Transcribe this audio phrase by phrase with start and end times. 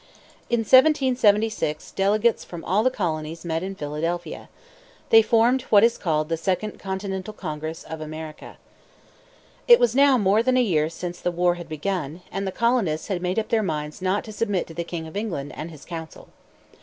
[0.49, 4.49] In 1776 delegates from all the colonies met in Philadelphia.
[5.11, 8.57] They formed what is called the second Continental Congress of America.
[9.67, 13.09] It was now more than a year since the war had begun, and the colonists
[13.09, 15.85] had made up their minds not to submit to the king of England and his
[15.85, 16.29] council.